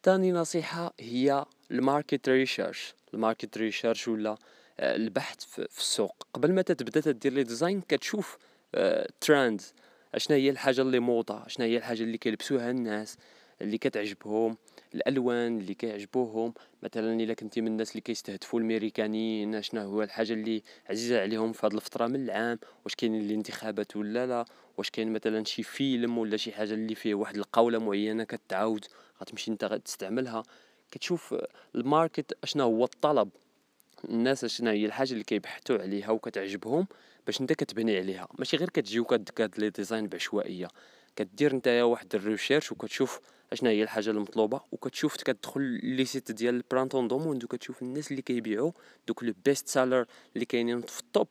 تاني 0.03 0.33
نصيحة 0.33 0.95
هي 1.00 1.45
ال 1.71 1.79
market 1.79 2.28
research 2.28 2.95
ال 3.14 3.21
market 3.21 3.59
research 3.59 4.09
ولا 4.09 4.37
آه، 4.81 4.97
البحث 4.97 5.45
في 5.45 5.79
السوق. 5.79 6.26
قبل 6.35 6.53
ما 6.53 6.62
تبدأ 6.62 7.00
تدير 7.00 7.33
les 7.33 7.43
designs 7.43 7.81
كتشوف 7.81 8.38
ترند 9.21 9.61
آه، 9.61 10.17
اشنا 10.17 10.37
هي 10.37 10.50
الحاجة 10.50 10.81
اللي 10.81 10.99
موضة؟ 10.99 11.47
اشنا 11.47 11.65
هي 11.65 11.76
الحاجة 11.76 12.03
اللي 12.03 12.19
كيلبسوها 12.19 12.71
الناس 12.71 13.19
اللي 13.62 13.79
كتعجبهم؟ 13.79 14.57
الألوان 14.97 15.59
اللي 15.59 15.75
كيعجبوهم. 15.75 16.55
مثلا 16.83 17.21
إلا 17.21 17.35
كنتي 17.35 17.61
من 17.61 17.67
الناس 17.67 17.91
اللي 17.91 18.00
كيستهدفوا 18.00 18.61
الميريكانيين 18.61 19.62
شنو 19.62 19.81
هو 19.81 20.03
الحاجة 20.03 20.33
اللي 20.33 20.62
عزيزة 20.91 21.21
عليهم 21.21 21.53
في 21.53 21.67
هذه 21.67 21.75
الفترة 21.75 22.07
من 22.07 22.25
العام؟ 22.25 22.59
واش 22.85 22.95
كاينين 22.95 23.21
الانتخابات 23.21 23.97
ولا 23.97 24.26
لا؟ 24.26 24.45
واش 24.79 24.91
كاين 24.91 25.12
مثلا 25.12 25.45
شي 25.45 25.62
فيلم 25.62 26.19
ولا 26.19 26.37
شي 26.37 26.53
حاجة 26.53 26.75
اللي 26.75 26.95
فيه 26.95 27.15
واحد 27.15 27.37
القولة 27.37 27.79
معينة 27.79 28.25
كتعاود 28.25 28.85
غتمشي 29.21 29.50
انت 29.50 29.65
تستعملها 29.65 30.43
كتشوف 30.91 31.35
ال 31.75 31.84
market 31.84 32.38
اشنا 32.43 32.62
هو 32.62 32.85
الطلب. 32.85 33.29
الناس 34.05 34.45
اشنا 34.45 34.71
هي 34.71 34.87
الحاجة 34.87 35.12
اللي 35.12 35.25
كيبحثوا 35.25 35.79
عليها 35.79 36.11
وكتعجبهم 36.11 36.87
باش 37.26 37.41
انت 37.41 37.53
كتبني 37.53 37.97
عليها. 37.97 38.29
ماشي 38.38 38.57
غير 38.57 38.69
كتجي 38.69 39.00
وكتكاد 39.00 39.59
les 39.59 39.71
designs 39.71 40.07
بعشوائية. 40.07 40.69
كدير 41.17 41.55
نتايا 41.57 41.83
واحد 41.83 42.15
ال 42.14 42.20
recherche 42.20 42.73
وكتشوف 42.73 43.21
اشنا 43.53 43.71
هي 43.71 43.83
الحاجة 43.83 44.11
المطلوبة 44.11 44.61
وكتشوف 44.73 45.17
كتدخل 45.17 45.61
les 45.83 46.05
sites 46.05 46.33
ديال 46.33 46.55
ال 46.55 46.61
print 46.61 46.95
on 46.95 47.09
demand 47.09 47.45
وكتشوف 47.45 47.83
الناس 47.83 48.11
اللي 48.11 48.23
كيبيعوا 48.23 48.73
دوك 49.09 49.25
les 49.25 49.35
best 49.45 49.69
seller 49.69 50.07
اللي 50.35 50.45
كاينين 50.45 50.81
في 50.81 51.00
ال 51.00 51.08
top 51.08 51.28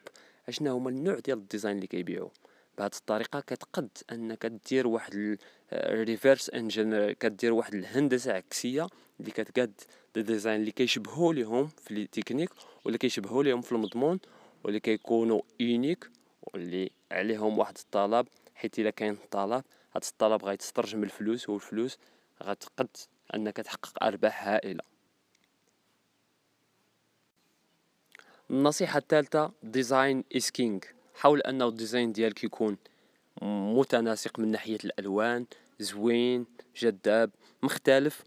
اشنا 0.48 0.72
هما 0.72 0.90
النوع 0.90 1.20
ديال 1.20 1.38
ال 1.38 1.43
design 1.43 1.76
اللي 1.76 1.88
كيبيعوا 1.88 2.30
بهذه 2.78 2.92
الطريقة 2.98 3.40
كتقد 3.40 3.90
انك 4.12 4.46
دير 4.46 4.88
واحد 4.88 5.38
ال 5.74 5.83
reverse 5.83 6.50
engine 6.50 7.12
كدير 7.12 7.54
واحد 7.54 7.76
الهندسة 7.76 8.34
عكسية 8.34 8.88
اللي 9.20 9.32
كتقاد 9.32 9.82
design 10.16 10.60
اللي 10.60 10.72
كيشبهوا 10.72 11.34
ليهم 11.34 11.68
في 11.68 11.92
التكنيك 11.92 12.50
ولا 12.86 12.98
كيشبهوا 12.98 13.44
ليهم 13.44 13.62
في 13.62 13.72
المضمون 13.72 14.20
واللي 14.64 14.80
كيكونوا 14.80 15.42
unique 15.60 16.10
واللي 16.42 16.92
عليهم 17.12 17.60
واحد 17.60 17.78
الطلب 17.78 18.28
حيت 18.56 18.80
إلا 18.80 18.90
كاين 18.90 19.18
طلب 19.32 19.64
هاد 19.96 20.04
الطلب 20.04 20.46
غيتترجم 20.46 21.04
لفلوس 21.04 21.50
والفلوس 21.50 21.98
غتقد 22.44 22.88
أنك 23.36 23.58
تحقق 23.58 24.04
أرباح 24.04 24.48
هائلة. 24.48 24.84
النصيحة 28.52 28.98
الثالثة 29.00 29.52
design 29.64 30.24
is 30.36 30.50
king 30.50 30.84
حاول 31.16 31.42
انه 31.42 31.68
ال 31.68 31.74
design 31.74 32.12
ديالك 32.12 32.44
يكون 32.44 32.78
متناسق 33.42 34.40
من 34.40 34.52
ناحية 34.52 34.78
الألوان 34.86 35.46
زوين 35.80 36.46
جذاب 36.76 37.32
مختلف 37.64 38.24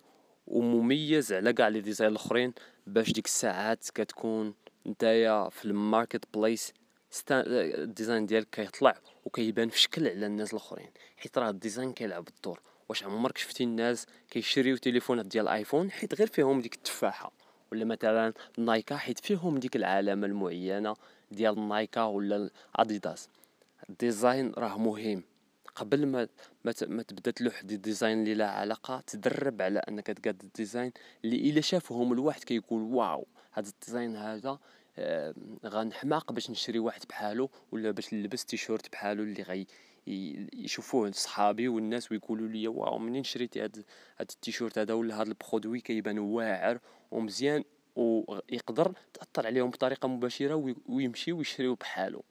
ومميز 0.46 1.32
على 1.32 1.52
كاع 1.52 1.68
les 1.68 1.80
designs 1.80 2.10
الأخرين 2.10 2.52
باش 2.86 3.12
ديك 3.12 3.26
الساعات 3.26 3.90
كتكون 3.94 4.54
نتايا 4.86 5.48
في 5.48 5.64
ال 5.64 5.69
marketplace 5.69 6.24
ال 6.34 6.72
design 7.30 8.26
ديالك 8.26 8.48
كيطلع. 8.52 9.00
وكيبان 9.28 9.68
في 9.68 9.80
شكل 9.80 10.08
على 10.08 10.26
الناس 10.26 10.50
الآخرين 10.52 10.90
حيت 11.16 11.38
راه 11.38 11.50
ال 11.50 11.56
design 11.56 11.92
كيلعب 11.92 12.28
الدور. 12.28 12.60
واش 12.88 13.04
عمرك 13.04 13.38
شفتي 13.38 13.64
الناس 13.64 14.06
كيشريو 14.30 14.76
تليفونات 14.76 15.26
ديال 15.26 15.48
آيفون 15.48 15.90
حيت 15.90 16.14
غير 16.14 16.26
فيهم 16.26 16.60
ديك 16.60 16.74
التفاحة. 16.74 17.32
ولا 17.72 17.84
مثلا 17.84 18.32
Nike 18.58 18.96
حيت 18.96 19.18
فيهم 19.18 19.58
ديك 19.58 19.76
العلامه 19.76 20.26
المعينة 20.26 20.96
ديال 21.30 21.68
Nike 21.68 22.02
ولا 22.02 22.50
اديداس 22.76 23.28
ال 23.90 23.99
design 23.99 24.52
راه 24.58 24.78
مهم. 24.78 25.22
قبل 25.74 26.06
ما 26.06 26.28
ما, 26.64 27.02
تبدأ 27.02 27.30
تلوح 27.30 27.62
des 27.62 27.76
designs 27.76 28.22
اللي 28.22 28.34
لا 28.34 28.50
علاقة 28.50 29.00
تدرب 29.06 29.62
على 29.62 29.78
أنك 29.78 30.06
تقاد 30.06 30.42
ال 30.42 30.49
design 30.49 30.92
اللي 31.24 31.50
إلا 31.50 31.60
شافهم 31.60 32.12
الواحد 32.12 32.44
كيقول 32.44 32.82
waw 32.82 33.26
هذا 33.52 33.68
ال 33.68 33.75
design 33.75 34.16
هذا 34.16 34.58
غنحماق 35.66 36.32
باش 36.32 36.50
نشري 36.50 36.78
واحد 36.78 37.00
بحالو 37.08 37.50
ولا 37.72 37.90
باش 37.90 38.14
نلبس 38.14 38.44
تيشورت 38.44 38.92
بحالو 38.92 39.22
اللي 39.22 39.42
غي 39.42 39.66
يشوفوه 40.52 41.10
صحابي 41.10 41.68
والناس 41.68 42.12
ويقولوا 42.12 42.48
لي 42.48 42.68
waw 42.68 42.98
منين 42.98 43.24
شريتي 43.24 43.64
هاد 43.64 43.84
هاد 44.18 44.30
التيشورت 44.30 44.78
هذا 44.78 44.94
ولا 44.94 45.20
هاد 45.20 45.26
ال 45.26 45.33
produit 45.33 45.80
كيبان 45.80 46.18
واعر 46.18 46.78
ومزيان 47.10 47.64
ويقدر 47.96 48.92
تأثر 49.14 49.46
عليهم 49.46 49.70
بطريقة 49.70 50.08
مباشرة 50.08 50.74
ويمشي 50.88 51.32
ويشريو 51.32 51.74
بحالو. 51.74 52.24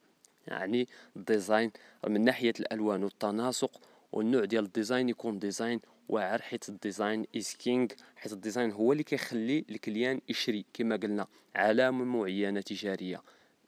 يعني 0.47 0.87
ال 1.15 1.23
design 1.23 1.71
من 2.07 2.21
ناحية 2.21 2.53
الألوان 2.59 3.03
والتناسق 3.03 3.81
والنوع 4.11 4.45
ديال 4.45 4.65
ال 4.65 4.72
design 4.72 5.09
يكون 5.09 5.39
design 5.39 5.81
واعر 6.09 6.41
حيت 6.41 6.69
ال 6.69 6.77
design 6.77 7.25
is 7.37 7.53
king 7.53 7.87
حيت 8.15 8.33
ال 8.33 8.39
design 8.39 8.71
هو 8.71 8.91
اللي 8.91 9.03
كيخلي 9.03 9.65
ال 9.69 9.77
client 9.77 10.21
يشري 10.29 10.65
كما 10.73 10.95
قلنا 10.95 11.27
علامة 11.55 12.05
معينة 12.05 12.61
تجارية. 12.61 13.21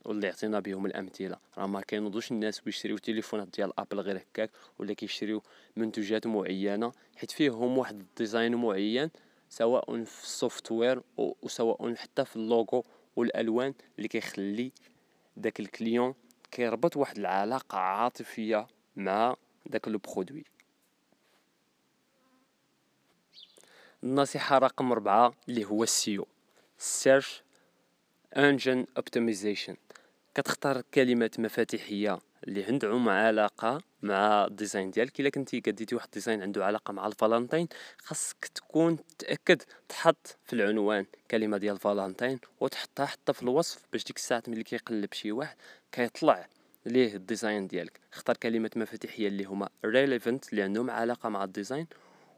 واللي 0.05 0.27
عطينا 0.27 0.59
بهم 0.59 0.85
الأمثلة. 0.85 1.37
راه 1.57 1.67
ما 1.67 1.81
كينوضوش 1.81 2.31
الناس 2.31 2.61
ويشريو 2.65 2.97
تليفونات 2.97 3.47
ديال 3.47 3.79
ابل 3.79 3.99
غير 3.99 4.17
هكاك 4.17 4.51
ولا 4.79 4.93
كيشريو 4.93 5.43
منتوجات 5.75 6.27
معينة. 6.27 6.91
حيت 7.15 7.31
فيهم 7.31 7.77
واحد 7.77 7.99
ال 7.99 8.07
design 8.07 8.55
معين 8.55 9.09
سواء 9.49 10.03
في 10.03 10.23
ال 10.23 10.32
software 10.32 11.01
وسواء 11.17 11.95
حتى 11.95 12.25
في 12.25 12.35
اللوغو 12.35 12.83
والألوان 13.15 13.73
اللي 13.97 14.07
كيخلي 14.07 14.71
داك 15.37 15.59
ال 15.59 15.67
client 15.67 16.13
كيربط 16.51 16.97
واحد 16.97 17.17
العلاقة 17.17 17.77
عاطفية 17.77 18.67
مع 18.95 19.35
داك 19.65 19.87
le 19.87 19.97
produit 19.97 20.43
النصيحة 24.03 24.57
رقم 24.57 24.91
أربعة 24.91 25.33
اللي 25.49 25.65
هو 25.65 25.83
ال 25.83 25.92
SEO. 25.92 26.27
search 26.77 27.43
engine 28.37 28.85
optimization 28.97 29.75
كتختار 30.35 30.81
كلمات 30.93 31.39
مفاتيحية 31.39 32.19
اللي 32.47 32.63
عندهم 32.63 33.09
علاقة 33.09 33.81
مع 34.01 34.45
الديزاين 34.45 34.91
ديالك. 34.91 35.19
إلا 35.19 35.29
كنتي 35.29 35.59
قديتي 35.59 35.95
واحد 35.95 36.05
ال 36.05 36.10
design 36.10 36.41
عنده 36.41 36.65
علاقة 36.65 36.91
مع 36.91 37.07
الفالنتين 37.07 37.67
خاصك 38.03 38.45
تكون 38.55 38.97
تأكد 39.17 39.61
تحط 39.89 40.37
في 40.45 40.53
العنوان 40.53 41.05
كلمة 41.31 41.57
ديال 41.57 41.77
فالنتين 41.77 42.39
وتحطها 42.59 43.05
حتى 43.05 43.33
في 43.33 43.43
الوصف 43.43 43.81
باش 43.91 44.03
ديك 44.03 44.17
الساعات 44.17 44.49
ملي 44.49 44.63
كيقلب 44.63 45.13
شي 45.13 45.31
واحد 45.31 45.55
كيطلع 45.91 46.47
ليه 46.85 47.15
ال 47.15 47.23
design 47.23 47.67
ديالك. 47.67 47.99
اختار 48.13 48.37
كلمات 48.37 48.77
مفاتيحية 48.77 49.27
اللي 49.27 49.43
هما 49.43 49.69
relevant 49.85 50.49
اللي 50.49 50.61
عندهم 50.61 50.89
علاقة 50.89 51.29
مع 51.29 51.43
ال 51.43 51.50
design 51.50 51.87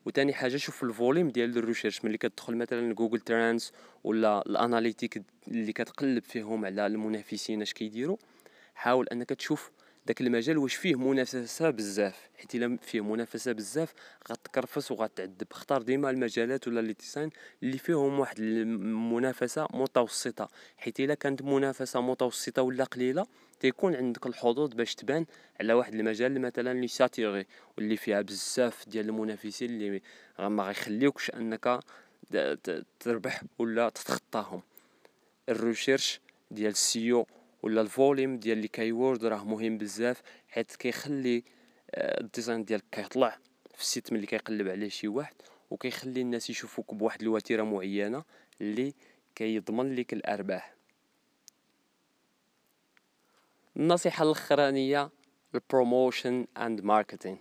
وتاني 0.06 0.34
حاجة 0.34 0.58
شوف 0.58 0.84
ال 0.84 0.90
volume 0.90 1.30
ديال 1.30 1.58
ال 1.58 1.62
recherche 1.62 2.06
ملي 2.06 2.18
كتدخل 2.18 2.56
مثلا 2.56 2.94
Google 2.94 3.20
Trends 3.20 3.74
ولا 4.04 4.44
ال 4.48 4.55
analytics 4.55 5.24
اللي 5.48 5.74
كتقلب 5.74 6.24
فيهم 6.24 6.66
على 6.66 6.88
المنافسين 6.88 7.62
اش 7.62 7.74
كيديروا 7.74 8.18
حاول 8.76 9.08
أنك 9.08 9.30
تشوف 9.30 9.72
داك 10.06 10.22
المجال 10.22 10.58
واش 10.58 10.76
فيه 10.76 10.96
منافسة 10.96 11.70
بزاف. 11.70 12.30
حيت 12.38 12.56
إلا 12.56 12.78
فيه 12.82 13.02
منافسة 13.02 13.52
بزاف 13.52 13.94
غتكرفس 14.32 14.92
وغتعذب. 14.92 15.48
اختار 15.52 15.82
ديما 15.82 16.10
المجالات 16.10 16.68
ولا 16.68 16.80
les 16.82 16.94
designs 16.94 17.30
اللي 17.64 17.78
فيهم 17.78 18.20
واحد 18.20 18.40
المنافسة 18.40 19.68
متوسطة. 19.74 20.50
حيت 20.78 21.00
إلا 21.00 21.14
كانت 21.14 21.42
منافسة 21.42 22.02
متوسطة 22.02 22.62
ولا 22.62 22.84
قليلة 22.84 23.26
تيكون 23.62 23.96
عندك 23.96 24.26
الحظوظ 24.26 24.74
باش 24.74 24.96
تبان 24.96 25.26
على 25.60 25.74
واحد 25.74 25.94
المجال 25.94 26.42
مثلا 26.42 26.80
اللي 26.82 26.88
saturé 26.88 27.46
واللي 27.78 27.98
فيها 27.98 28.22
بزاف 28.22 28.90
ديال 28.90 29.10
المنافسين 29.10 29.70
اللي 29.70 30.02
ما 30.40 30.64
غيخليوكش 30.64 31.32
أنك 31.32 31.80
تربح 33.00 33.44
ولا 33.60 33.90
تتخطاهم. 33.90 34.62
ال 35.50 35.57
recherche 35.57 36.22
ديال 36.52 36.72
ال 36.72 36.86
SEO 36.86 37.28
ولا 37.64 37.82
ال 37.82 37.90
volume 37.90 38.38
ديال 38.38 38.58
les 38.58 38.68
keywords 38.68 39.26
راه 39.26 39.44
مهم 39.44 39.78
بزاف 39.78 40.22
حيت 40.50 40.76
كيخلي 40.76 41.44
آه، 41.92 42.22
ال 42.22 42.28
design 42.28 42.64
ديالك 42.66 42.84
كيطلع 42.92 43.38
في 43.76 43.82
ال 43.82 43.88
site 43.88 44.14
ملي 44.14 44.26
كيقلب 44.26 44.68
عليه 44.68 44.90
شي 44.90 45.08
واحد 45.08 45.36
وكيخلي 45.72 46.22
الناس 46.22 46.50
يشوفوك 46.50 46.94
بواحد 46.94 47.22
الوتيرة 47.22 47.64
معينة 47.64 48.24
اللي 48.62 48.94
كيضمن 49.36 49.96
لك 49.96 50.14
الأرباح. 50.14 50.81
النصيحة 53.78 54.24
الأخرانية 54.24 55.10
ال 55.56 55.65
promotion 55.65 56.48
and 56.58 56.82
marketing 56.82 57.38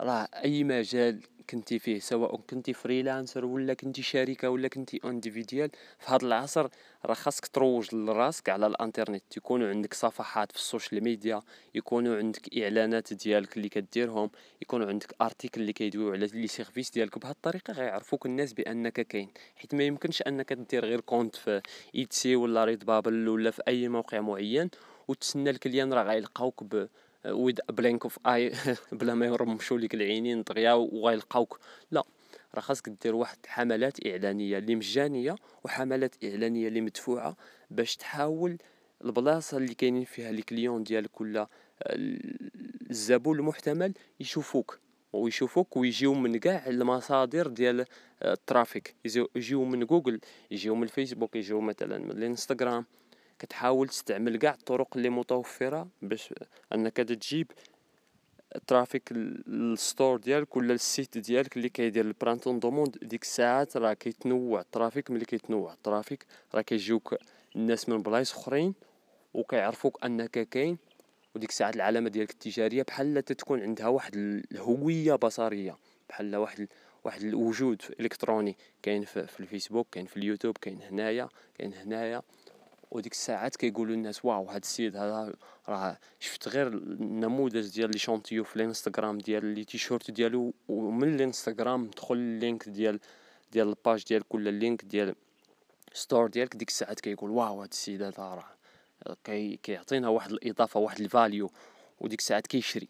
راه 0.00 0.28
أي 0.34 0.64
مجال 0.64 1.20
كنتي 1.50 1.78
فيه 1.78 1.98
سواء 1.98 2.36
كنتي 2.36 2.72
freelancer 2.72 3.44
ولا 3.44 3.74
كنتي 3.74 4.02
شركة 4.02 4.50
ولا 4.50 4.68
كنتي 4.68 5.00
individual 5.04 5.70
في 5.98 6.10
هذا 6.10 6.26
العصر 6.26 6.68
راه 7.04 7.14
خاصك 7.14 7.46
تروج 7.46 7.94
لراسك 7.94 8.48
على 8.48 8.66
الإنترنت. 8.66 9.36
يكونوا 9.36 9.68
عندك 9.68 9.94
صفحات 9.94 10.52
في 10.52 10.58
ال 10.58 10.65
social 10.65 11.04
media 11.04 11.42
يكونوا 11.74 12.16
عندك 12.16 12.58
إعلانات 12.58 13.12
ديالك 13.12 13.56
اللي 13.56 13.68
كديرهم 13.68 14.30
يكونوا 14.62 14.86
عندك 14.86 15.14
articles 15.22 15.60
اللي 15.60 15.72
كيدويو 15.72 16.12
على 16.12 16.26
les 16.26 16.46
services 16.46 16.90
ديالك. 16.90 17.18
بهذه 17.18 17.32
الطريقة 17.32 17.72
غيعرفوك 17.72 18.26
الناس 18.26 18.52
بأنك 18.52 19.00
كاين 19.00 19.30
حيت 19.56 19.74
ما 19.74 19.84
يمكنش 19.84 20.22
أنك 20.22 20.52
دير 20.52 20.84
غير 20.84 21.00
compte 21.00 21.36
في 21.36 21.62
Etsy 21.94 22.36
ولا 22.36 22.64
Redbubble 22.64 23.28
ولا 23.28 23.50
في 23.50 23.62
أي 23.68 23.88
موقع 23.88 24.20
معين 24.20 24.70
وتسنى 25.08 25.50
ال 25.50 25.55
clients 25.55 25.92
راه 25.92 26.02
غيلقاوك 26.02 26.64
ب 26.64 26.88
with 27.26 27.60
blink 27.68 28.02
of 28.02 28.18
eye 28.26 28.52
بلا 28.92 29.14
ما 29.14 29.26
يرمشوا 29.26 29.78
لك 29.78 29.94
العينين 29.94 30.42
دغيا 30.42 30.72
وغيلقاوك 30.72 31.60
لا 31.90 32.02
راه 32.54 32.60
خاصك 32.60 32.88
دير 32.88 33.14
واحد 33.14 33.38
حملات 33.46 34.06
إعلانية 34.06 34.58
اللي 34.58 34.74
مجانيه 34.76 35.36
وحملات 35.64 36.24
إعلانية 36.24 36.68
اللي 36.68 36.80
مدفوعه 36.80 37.36
باش 37.70 37.96
تحاول 37.96 38.56
البلاصة 39.04 39.56
اللي 39.56 39.74
كاينين 39.74 40.04
فيها 40.04 40.32
les 40.32 40.42
clients 40.42 40.82
ديالك 40.82 41.20
ولا 41.20 41.48
الزبون 42.90 43.38
المحتمل 43.38 43.94
يشوفوك 44.20 44.78
ويشوفوك 45.12 45.76
ويجيو 45.76 46.14
من 46.14 46.38
كاع 46.38 46.66
المصادر 46.66 47.46
ديال 47.46 47.84
ال 48.22 48.30
traffic. 48.30 48.94
يجيو 49.36 49.64
من 49.64 49.84
جوجل 49.86 50.20
يجيو 50.50 50.74
من 50.74 50.82
الفيسبوك 50.82 51.36
يجيو 51.36 51.60
مثلا 51.60 51.98
من 51.98 52.10
الإنستغرام. 52.10 52.84
كتحاول 53.38 53.88
تستعمل 53.88 54.36
كاع 54.36 54.52
الطرق 54.54 54.96
اللي 54.96 55.10
متوفرة 55.10 55.88
باش 56.02 56.34
انك 56.74 56.96
تجيب 56.96 57.52
traffic 58.66 59.12
لل 59.12 59.42
store 59.42 60.16
ديالك 60.16 60.56
ولا 60.56 60.74
ال 60.74 60.83
site 60.83 61.18
ديالك 61.18 61.56
اللي 61.56 61.68
كيدير 61.68 62.04
ال 62.04 62.11
print 62.11 62.44
on 62.44 62.58
demand 62.58 62.98
ديك 63.02 63.22
الساعات 63.22 63.76
راه 63.76 63.92
كيتنوع 63.92 64.60
ال 64.60 64.66
traffic 64.66 65.10
ملي 65.10 65.24
كيتنوع 65.24 65.72
ال 65.72 65.79
traffic 65.79 66.26
راه 66.54 66.60
كيجيوك 66.60 67.14
الناس 67.56 67.88
من 67.88 68.02
بلايص 68.02 68.32
أخرين 68.32 68.74
وكيعرفوك 69.34 70.04
أنك 70.04 70.30
كاين. 70.30 70.78
وديك 71.34 71.50
الساعات 71.50 71.76
العلامة 71.76 72.08
ديالك 72.08 72.30
التجارية 72.30 72.82
بحال 72.82 73.24
تتكون 73.24 73.60
عندها 73.62 73.88
واحد 73.88 74.16
الهوية 74.16 75.14
بصرية 75.14 75.76
بحال 76.08 76.36
واحد 76.36 76.68
واحد 77.04 77.22
الوجود 77.22 77.82
إلكتروني. 78.00 78.56
كاين 78.82 79.04
في 79.04 79.40
الفيسبوك 79.40 79.86
كاين 79.92 80.06
في 80.06 80.16
اليوتيوب 80.16 80.58
كاين 80.58 80.82
هنايا 80.82 81.28
كاين 81.58 81.74
هنايا. 81.74 82.22
وديك 82.90 83.12
الساعات 83.12 83.56
كيقولوا 83.56 83.94
الناس 83.94 84.24
wow 84.24 84.44
هاد 84.44 84.62
السيد 84.62 84.96
هذا 84.96 85.34
راه 85.68 85.98
شفت 86.20 86.48
غير 86.48 86.66
النموذج 86.66 87.74
ديال 87.74 87.90
les 87.90 87.98
échantillons 87.98 88.44
في 88.44 88.56
الانستغرام 88.56 89.18
ديال 89.18 89.44
les 89.44 89.64
t-shirts 89.64 90.10
ديالو 90.10 90.54
ومن 90.68 91.14
الانستغرام 91.14 91.90
دخل 91.90 92.14
ال 92.14 92.25
link 92.25 92.68
ديال 92.68 93.00
ديال 93.52 93.68
ال 93.68 93.75
page 93.75 94.04
ديالك 94.04 94.34
ولا 94.34 94.50
ال 94.50 94.57
link 94.57 94.84
ديال 94.84 95.14
store 95.92 96.26
ديالك 96.26 96.56
ديك 96.56 96.68
الساعات 96.68 97.00
كيقول 97.00 97.30
wow 97.30 97.60
هاد 97.60 97.68
السيد 97.72 98.02
هذا 98.02 98.22
راه 98.22 98.58
كي 99.24 99.56
كيعطينا 99.56 100.08
واحد 100.08 100.30
الإضافة 100.30 100.80
واحد 100.80 101.00
ال 101.00 101.08
value 101.08 101.50
وديك 102.00 102.18
الساعات 102.18 102.46
كيشري. 102.46 102.88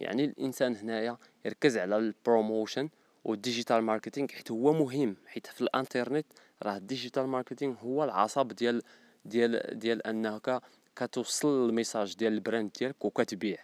يعني 0.00 0.24
الإنسان 0.24 0.76
هنايا 0.76 1.16
يركز 1.44 1.78
على 1.78 1.96
ال 1.96 2.05
promotion 2.05 2.88
وال 3.24 3.37
digital 3.37 3.82
marketing 3.82 4.28
حيت 4.28 4.50
هو 4.50 4.72
مهم 4.72 5.16
حيت 5.26 5.46
في 5.46 5.60
الانترنت 5.60 6.26
راه 6.62 6.76
ال 6.76 6.82
digital 6.82 7.26
marketing 7.26 7.74
هو 7.80 8.04
العصب 8.04 8.48
ديال 8.48 8.82
ديال 9.24 9.78
ديال 9.78 10.06
انك 10.06 10.62
كتوصل 10.96 11.68
ال 11.68 11.74
message 11.74 12.16
ديال 12.16 12.32
ال 12.32 12.38
brand 12.38 12.70
ديالك 12.78 13.04
وكتبيع. 13.04 13.58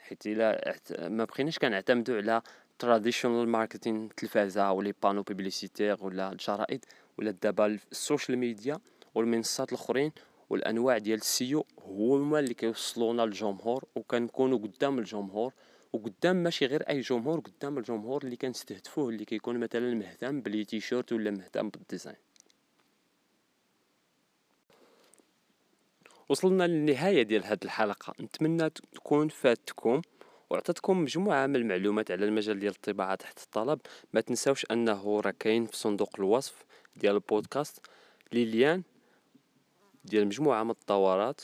حيت 0.00 0.26
إلا 0.26 0.74
ما 1.08 1.24
بقيناش 1.24 1.58
كنعتمدوا 1.58 2.16
على 2.16 2.42
traditional 2.78 3.48
marketing 3.48 4.04
التلفازة 4.04 4.72
و 4.72 4.78
les 4.78 4.94
panneaux 5.02 5.22
publicitaires 5.22 6.04
ولا 6.04 6.32
الجرائد 6.32 6.84
ولا 7.18 7.30
دابا 7.30 7.66
ال 7.66 7.76
social 7.76 8.38
media 8.38 8.78
والمنصات 9.14 9.68
الأخرين 9.72 10.12
والأنواع 10.50 10.98
ديال 10.98 11.18
ال 11.18 11.30
SEO 11.30 11.66
هما 11.84 12.38
اللي 12.38 12.54
كيوصلونا 12.54 13.22
للجمهور 13.22 13.84
وكنكونوا 13.94 14.58
قدام 14.58 14.98
الجمهور. 14.98 15.52
وقدام 15.92 16.36
ماشي 16.36 16.66
غير 16.66 16.82
أي 16.88 17.00
جمهور 17.00 17.40
قدام 17.40 17.78
الجمهور 17.78 18.24
اللي 18.24 18.36
كنستهدفوه 18.36 19.08
اللي 19.08 19.24
كيكون 19.24 19.58
مثلا 19.58 19.94
مهتم 19.94 20.40
ب 20.40 20.46
les 20.46 20.64
t-shirts 20.64 21.12
ولا 21.12 21.30
مهتم 21.30 21.68
بال 21.68 21.79
design. 21.79 22.16
وصلنا 26.30 26.66
للنهاية 26.66 27.22
ديال 27.22 27.44
هذه 27.44 27.58
الحلقة. 27.64 28.14
نتمنى 28.20 28.70
تكون 28.70 29.28
فادتكم 29.28 30.02
وعطيتكم 30.50 31.02
مجموعة 31.02 31.46
من 31.46 31.56
المعلومات 31.56 32.10
على 32.10 32.24
المجال 32.24 32.58
ديال 32.58 32.72
الطباعة 32.72 33.14
تحت 33.14 33.38
الطلب. 33.42 33.80
ما 34.12 34.20
تنساوش 34.20 34.66
أنه 34.70 35.20
راه 35.20 35.34
كاين 35.38 35.66
في 35.66 35.76
صندوق 35.76 36.10
الوصف 36.18 36.64
ديال 36.96 37.14
البودكاست. 37.14 37.86
les 38.32 38.51
liens 38.51 38.82
ديال 40.04 40.26
مجموعة 40.26 40.62
من 40.64 40.70
الدورات 40.70 41.40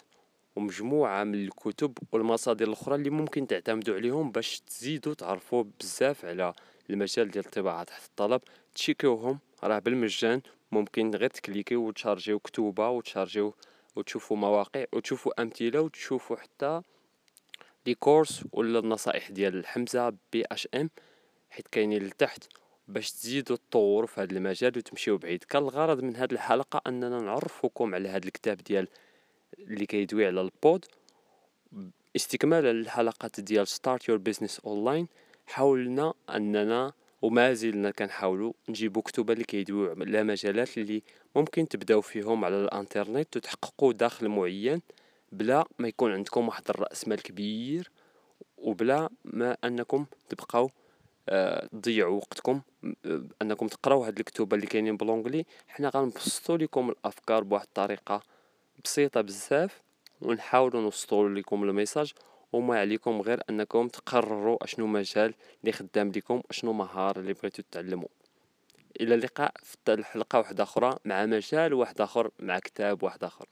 ومجموعة 0.57 1.25
من 1.25 1.35
الكتب 1.35 1.99
والمصادر 2.13 2.67
الأخرى 2.67 2.95
اللي 2.95 3.11
ممكن 3.11 3.47
تعتمدوا 3.47 3.95
عليهم 3.95 4.31
باش 4.31 4.61
تزيدوا 4.61 5.15
تعرفوا 5.15 5.65
بزاف 5.81 6.25
على 6.25 6.55
المجال 6.91 7.31
ديال 7.31 7.45
الطباعة 7.47 7.85
تحت 7.85 8.05
الطلب. 8.09 8.41
تشيكيوهم 8.75 9.39
راه 9.65 9.79
بالمجان. 9.79 10.43
ممكن 10.73 11.11
غير 11.11 11.31
تكليكيو 11.31 11.89
وتشارجيو 11.89 12.39
كتوبة 12.39 12.89
وتشارجيو 12.89 13.55
وتشوفوا 13.97 14.37
مواقع 14.37 14.85
وتشوفوا 14.93 15.43
أمثلة 15.43 15.81
وتشوفوا 15.81 16.37
حتى 16.37 16.83
les 17.87 17.95
cours 17.95 18.45
ولا 18.53 18.79
النصائح 18.79 19.31
ديال 19.31 19.67
حمزه 19.67 20.15
بي 20.33 20.45
اش 20.53 20.69
إم 20.75 20.91
حيت 21.51 21.69
كاينين 21.69 22.03
لتحت 22.03 22.45
باش 22.89 23.13
تزيدوا 23.13 23.57
تطوروا 23.57 24.07
في 24.07 24.21
هذا 24.21 24.33
المجال 24.33 24.79
وتمشيو 24.79 25.19
بعيد. 25.19 25.45
كان 25.45 25.63
الغرض 25.63 26.01
من 26.01 26.17
هذه 26.17 26.33
الحلقة 26.33 26.83
أننا 26.87 27.21
نعرفكم 27.21 27.95
على 27.95 28.09
هذا 28.09 28.27
الكتاب 28.27 28.57
ديال 28.57 28.89
اللي 29.59 29.87
كيدوي 29.87 30.27
على 30.27 30.41
ال 30.41 30.50
POD. 30.50 30.85
استكمالا 32.17 32.73
للحلقات 32.73 33.41
ديال 33.41 33.69
Start 33.69 34.09
Your 34.09 34.19
Business 34.19 34.61
Online 34.61 35.09
حاولنا 35.47 36.15
أننا 36.31 36.93
وما 37.27 37.53
زلنا 37.55 37.91
كنحاولوا 37.91 38.53
نجيبوا 38.69 39.03
كتب 39.03 39.31
اللي 39.31 39.45
كيدويو 39.45 39.91
على 39.91 40.23
مجالات 40.23 40.79
اللي 40.79 41.03
ممكن 41.37 41.69
تبداو 41.69 42.01
فيهم 42.01 42.45
على 42.45 42.57
الانترنت 42.57 43.37
وتحققوا 43.37 43.93
دخل 43.93 44.29
معين 44.29 44.83
بلا 45.33 45.65
ما 45.79 45.89
يكون 45.89 46.13
عندكم 46.13 46.49
واحد 46.49 46.63
الرأس 46.71 47.09
مال 47.09 47.23
كبير 47.23 47.91
وبلا 48.59 49.09
ما 49.25 49.57
أنكم 49.65 50.07
تبقاو 50.29 50.71
آه، 51.29 51.67
تضيعوا 51.67 52.17
وقتكم 52.17 52.61
آه، 53.07 53.23
أنكم 53.43 53.67
تقراو 53.69 54.05
هاد 54.05 54.19
الكتب 54.19 54.55
اللي 54.55 54.67
كاينين 54.67 54.97
ب 54.97 55.02
l'anglais 55.02 55.47
حنا 55.69 55.91
غنبسطوا 55.95 56.57
لكم 56.57 56.91
الأفكار 56.91 57.45
بواحد 57.45 57.67
الطريقة 57.67 58.23
بسيطة 58.85 59.21
بزاف 59.21 59.83
ونحاولوا 60.23 60.81
نوصلوا 60.81 61.29
لكم 61.29 61.65
ال 61.65 61.71
message 61.71 62.13
وما 62.53 62.81
عليكم 62.81 63.21
غير 63.21 63.41
أنكم 63.51 63.89
تقرروا 63.89 64.65
أشنو 64.65 64.87
مجال 64.87 65.35
اللي 65.61 65.73
خدام 65.73 66.13
لكم 66.17 66.43
اشنو 66.51 66.73
مهاره 66.73 67.21
اللي 67.21 67.33
بغيتو 67.33 67.63
تعلموا 67.71 68.09
إلى 69.01 69.15
اللقاء 69.15 69.53
في 69.63 69.77
الحلقة 69.89 70.39
واحدة 70.39 70.63
أخرى 70.63 70.97
مع 71.05 71.27
مجال 71.27 71.75
واحد 71.75 72.01
آخر 72.01 72.31
مع 72.39 72.59
كتاب 72.59 73.03
واحد 73.03 73.25
آخر. 73.25 73.47